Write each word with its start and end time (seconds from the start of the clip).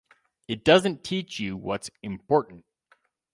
It 0.47 0.63
doesn't 0.65 1.03
teach 1.03 1.39
you 1.39 1.55
what's 1.55 1.91
important. 2.01 2.65